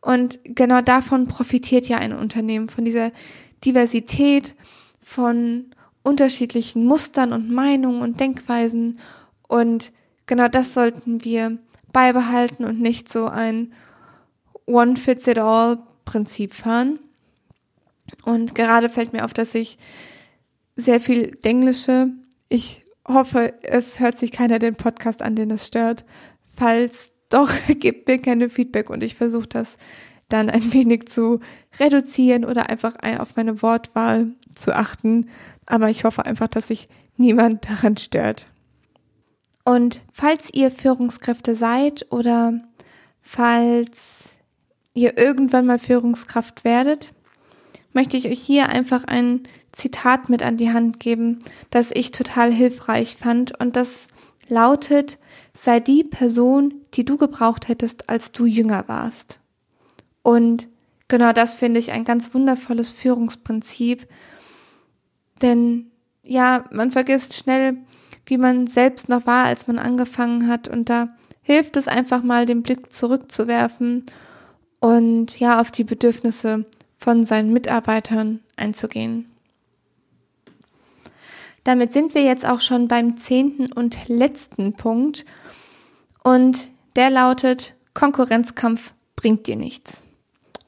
[0.00, 3.12] Und genau davon profitiert ja ein Unternehmen, von dieser
[3.64, 4.54] Diversität,
[5.02, 5.66] von
[6.02, 8.98] unterschiedlichen Mustern und Meinungen und Denkweisen
[9.48, 9.92] und
[10.26, 11.58] genau das sollten wir
[11.92, 13.72] beibehalten und nicht so ein
[14.66, 16.98] One Fits It All Prinzip fahren.
[18.24, 19.78] Und gerade fällt mir auf, dass ich
[20.76, 22.10] sehr viel Denglische.
[22.48, 26.04] Ich hoffe, es hört sich keiner den Podcast an, den es stört.
[26.56, 29.76] Falls doch, gebt mir keine Feedback und ich versuche das
[30.28, 31.40] dann ein wenig zu
[31.78, 35.28] reduzieren oder einfach auf meine Wortwahl zu achten.
[35.70, 38.46] Aber ich hoffe einfach, dass sich niemand daran stört.
[39.64, 42.54] Und falls ihr Führungskräfte seid oder
[43.22, 44.36] falls
[44.94, 47.12] ihr irgendwann mal Führungskraft werdet,
[47.92, 51.38] möchte ich euch hier einfach ein Zitat mit an die Hand geben,
[51.70, 54.08] das ich total hilfreich fand und das
[54.48, 55.18] lautet,
[55.56, 59.38] sei die Person, die du gebraucht hättest, als du jünger warst.
[60.22, 60.66] Und
[61.06, 64.08] genau das finde ich ein ganz wundervolles Führungsprinzip.
[65.42, 65.90] Denn
[66.22, 67.76] ja, man vergisst schnell,
[68.26, 70.68] wie man selbst noch war, als man angefangen hat.
[70.68, 71.08] Und da
[71.42, 74.04] hilft es einfach mal, den Blick zurückzuwerfen
[74.80, 76.64] und ja, auf die Bedürfnisse
[76.96, 79.26] von seinen Mitarbeitern einzugehen.
[81.64, 85.24] Damit sind wir jetzt auch schon beim zehnten und letzten Punkt.
[86.22, 90.04] Und der lautet, Konkurrenzkampf bringt dir nichts.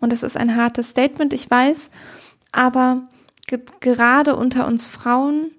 [0.00, 1.88] Und das ist ein hartes Statement, ich weiß,
[2.50, 3.08] aber
[3.46, 5.50] ge gerade unter uns Frauen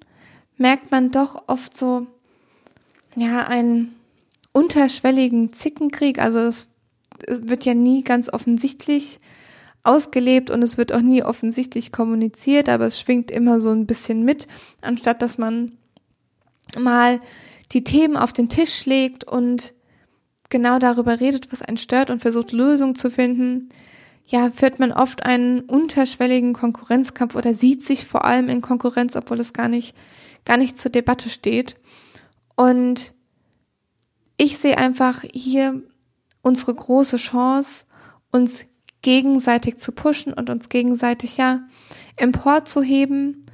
[0.57, 2.07] merkt man doch oft so,
[3.15, 3.95] ja, einen
[4.51, 6.19] unterschwelligen Zickenkrieg.
[6.19, 6.67] Also es,
[7.27, 9.19] es wird ja nie ganz offensichtlich
[9.83, 14.23] ausgelebt und es wird auch nie offensichtlich kommuniziert, aber es schwingt immer so ein bisschen
[14.23, 14.47] mit,
[14.81, 15.73] anstatt dass man
[16.79, 17.19] mal
[17.73, 19.73] die Themen auf den Tisch legt und
[20.49, 23.69] genau darüber redet, was einen stört und versucht Lösungen zu finden,
[24.25, 29.39] ja, führt man oft einen unterschwelligen Konkurrenzkampf oder sieht sich vor allem in Konkurrenz, obwohl
[29.39, 29.95] es gar nicht,
[30.45, 31.75] gar nicht zur Debatte steht.
[32.55, 33.13] Und
[34.37, 35.81] ich sehe einfach hier
[36.41, 37.85] unsere große Chance,
[38.31, 38.65] uns
[39.01, 41.61] gegenseitig zu pushen und uns gegenseitig ja
[42.15, 43.45] emporzuheben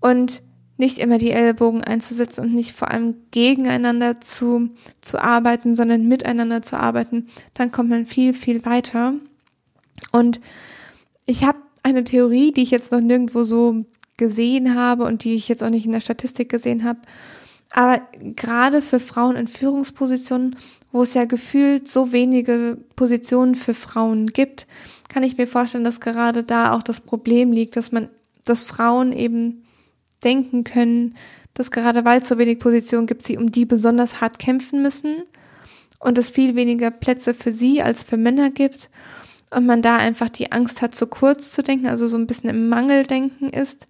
[0.00, 0.42] und
[0.78, 6.62] nicht immer die Ellbogen einzusetzen und nicht vor allem gegeneinander zu, zu arbeiten, sondern miteinander
[6.62, 9.14] zu arbeiten, dann kommt man viel, viel weiter.
[10.12, 10.40] Und
[11.26, 13.84] ich habe eine Theorie, die ich jetzt noch nirgendwo so
[14.16, 17.00] gesehen habe und die ich jetzt auch nicht in der Statistik gesehen habe.
[17.70, 18.00] Aber
[18.36, 20.56] gerade für Frauen in Führungspositionen,
[20.90, 24.66] wo es ja gefühlt so wenige Positionen für Frauen gibt,
[25.08, 28.08] kann ich mir vorstellen, dass gerade da auch das Problem liegt, dass man,
[28.44, 29.64] dass Frauen eben
[30.24, 31.14] denken können,
[31.54, 35.24] dass gerade weil es so wenig Positionen gibt, sie um die besonders hart kämpfen müssen
[35.98, 38.90] und es viel weniger Plätze für sie als für Männer gibt
[39.50, 42.50] und man da einfach die Angst hat, zu kurz zu denken, also so ein bisschen
[42.50, 43.86] im Mangeldenken ist.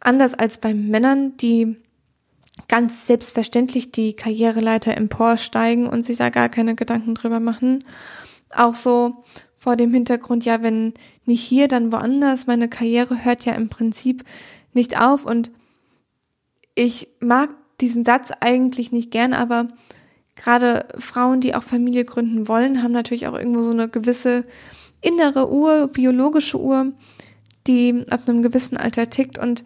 [0.00, 1.76] Anders als bei Männern, die
[2.68, 7.84] ganz selbstverständlich die Karriereleiter emporsteigen und sich da gar keine Gedanken drüber machen.
[8.50, 9.24] Auch so
[9.58, 10.92] vor dem Hintergrund, ja, wenn
[11.24, 12.46] nicht hier, dann woanders.
[12.46, 14.24] Meine Karriere hört ja im Prinzip
[14.72, 15.50] nicht auf und
[16.74, 17.50] ich mag
[17.80, 19.68] diesen Satz eigentlich nicht gern, aber
[20.36, 24.44] gerade Frauen, die auch Familie gründen wollen, haben natürlich auch irgendwo so eine gewisse
[25.02, 26.92] innere Uhr, biologische Uhr,
[27.66, 29.38] die ab einem gewissen Alter tickt.
[29.38, 29.64] Und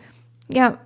[0.53, 0.79] ja,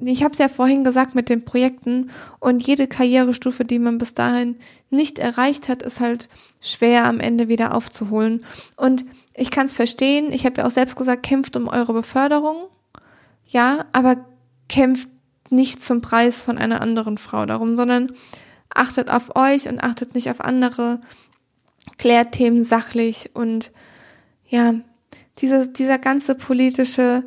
[0.00, 4.14] ich habe es ja vorhin gesagt mit den Projekten und jede Karrierestufe, die man bis
[4.14, 4.56] dahin
[4.90, 6.28] nicht erreicht hat, ist halt
[6.60, 8.44] schwer am Ende wieder aufzuholen.
[8.76, 12.68] Und ich kann es verstehen, ich habe ja auch selbst gesagt, kämpft um eure Beförderung,
[13.46, 14.24] ja, aber
[14.68, 15.08] kämpft
[15.50, 18.12] nicht zum Preis von einer anderen Frau darum, sondern
[18.72, 21.00] achtet auf euch und achtet nicht auf andere,
[21.98, 23.72] klärt Themen sachlich und
[24.48, 24.74] ja,
[25.38, 27.24] dieser, dieser ganze politische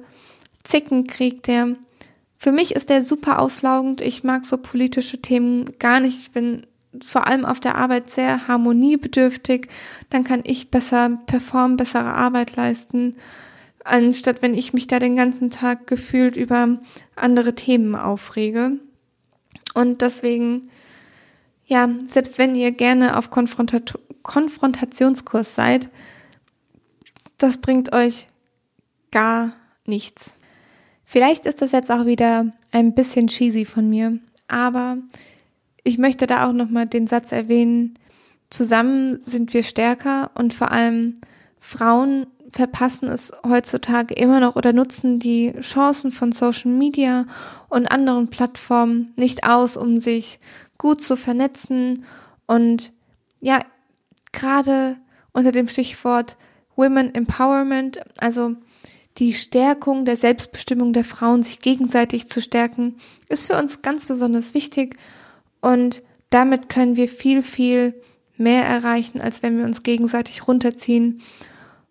[0.64, 1.76] Zickenkrieg, der
[2.38, 4.02] für mich ist der super auslaugend.
[4.02, 6.18] Ich mag so politische Themen gar nicht.
[6.18, 6.66] Ich bin
[7.00, 9.68] vor allem auf der Arbeit sehr harmoniebedürftig.
[10.10, 13.16] Dann kann ich besser performen, bessere Arbeit leisten,
[13.84, 16.80] anstatt wenn ich mich da den ganzen Tag gefühlt über
[17.16, 18.72] andere Themen aufrege.
[19.76, 20.70] Und deswegen,
[21.68, 25.90] ja, selbst wenn ihr gerne auf Konfrontat Konfrontationskurs seid,
[27.38, 28.28] das bringt euch
[29.12, 29.54] gar
[29.86, 30.38] nichts.
[31.06, 34.98] Vielleicht ist das jetzt auch wieder ein bisschen cheesy von mir, aber
[35.84, 37.96] ich möchte da auch nochmal den Satz erwähnen,
[38.50, 41.20] zusammen sind wir stärker und vor allem
[41.60, 47.26] Frauen verpassen es heutzutage immer noch oder nutzen die Chancen von Social Media
[47.70, 50.40] und anderen Plattformen nicht aus, um sich
[50.78, 52.06] gut zu vernetzen
[52.48, 52.92] und
[53.40, 53.60] ja,
[54.32, 54.98] gerade
[55.34, 56.38] unter dem Stichwort
[56.76, 58.56] Women Empowerment, also
[59.18, 62.96] die Stärkung der Selbstbestimmung der Frauen, sich gegenseitig zu stärken,
[63.30, 64.96] ist für uns ganz besonders wichtig
[65.60, 67.94] und damit können wir viel, viel
[68.38, 71.22] mehr erreichen, als wenn wir uns gegenseitig runterziehen.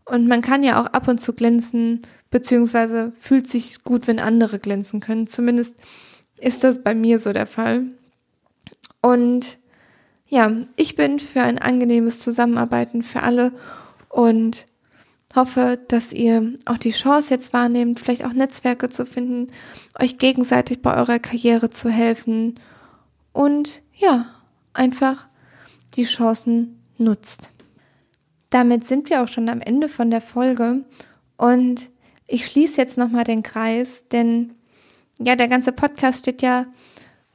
[0.04, 4.58] Und man kann ja auch ab und zu glänzen, beziehungsweise fühlt sich gut, wenn andere
[4.58, 5.26] glänzen können.
[5.26, 5.76] Zumindest
[6.38, 7.84] ist das bei mir so der Fall.
[9.02, 9.58] Und
[10.30, 13.52] ja, ich bin für ein angenehmes Zusammenarbeiten für alle
[14.08, 14.64] und
[15.34, 19.48] hoffe, dass ihr auch die Chance jetzt wahrnehmt, vielleicht auch Netzwerke zu finden,
[19.98, 22.54] euch gegenseitig bei eurer Karriere zu helfen
[23.32, 24.26] und ja,
[24.72, 25.28] einfach
[25.94, 27.52] die Chancen nutzt.
[28.50, 30.84] Damit sind wir auch schon am Ende von der Folge
[31.36, 31.90] und
[32.28, 34.54] ich schließe jetzt nochmal den Kreis, denn
[35.18, 36.66] ja, der ganze Podcast steht ja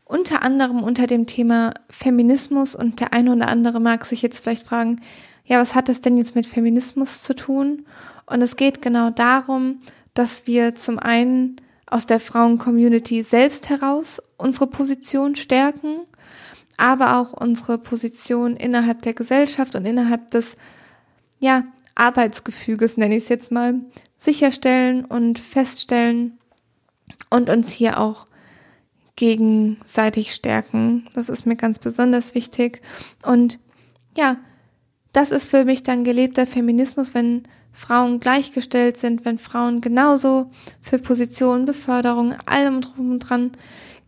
[0.05, 4.67] unter anderem unter dem Thema Feminismus und der eine oder andere mag sich jetzt vielleicht
[4.67, 5.01] fragen,
[5.45, 7.85] ja, was hat das denn jetzt mit Feminismus zu tun?
[8.25, 9.79] Und es geht genau darum,
[10.13, 15.99] dass wir zum einen aus der Frauen-Community selbst heraus unsere Position stärken,
[16.77, 20.55] aber auch unsere Position innerhalb der Gesellschaft und innerhalb des,
[21.39, 21.63] ja,
[21.95, 23.75] Arbeitsgefüges, nenne ich es jetzt mal,
[24.17, 26.37] sicherstellen und feststellen
[27.29, 28.27] und uns hier auch
[29.15, 31.05] gegenseitig stärken.
[31.13, 32.81] Das ist mir ganz besonders wichtig.
[33.23, 33.59] Und
[34.17, 34.37] ja,
[35.13, 40.49] das ist für mich dann gelebter Feminismus, wenn Frauen gleichgestellt sind, wenn Frauen genauso
[40.81, 43.51] für Positionen, Beförderung, allem drum und dran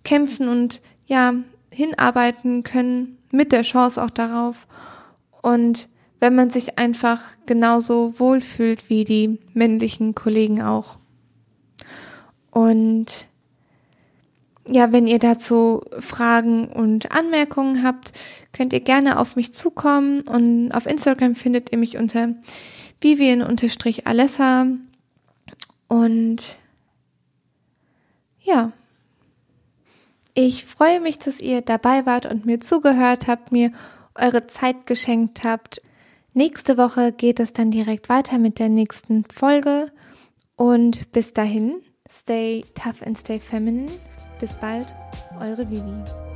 [0.04, 1.34] kämpfen und ja,
[1.72, 4.68] hinarbeiten können, mit der Chance auch darauf.
[5.42, 5.90] Und
[6.20, 10.98] wenn man sich einfach genauso wohlfühlt wie die männlichen Kollegen auch.
[12.52, 13.28] Und
[14.70, 18.12] ja, wenn ihr dazu Fragen und Anmerkungen habt,
[18.54, 22.36] könnt ihr gerne auf mich zukommen und auf Instagram findet ihr mich unter
[23.02, 24.68] Vivian-Alessa.
[25.88, 26.58] Und
[28.42, 28.72] ja,
[30.34, 33.72] ich freue mich, dass ihr dabei wart und mir zugehört habt, mir
[34.16, 35.82] eure Zeit geschenkt habt.
[36.34, 39.92] Nächste Woche geht es dann direkt weiter mit der nächsten Folge.
[40.56, 43.92] Und bis dahin, stay tough and stay feminine.
[44.40, 44.96] Bis bald,
[45.40, 46.27] eure Vivi.